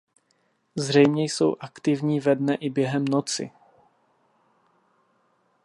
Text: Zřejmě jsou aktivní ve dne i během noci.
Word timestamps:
Zřejmě 0.75 1.23
jsou 1.23 1.55
aktivní 1.59 2.19
ve 2.19 2.35
dne 2.35 2.55
i 2.55 2.69
během 2.69 3.05
noci. 3.05 3.51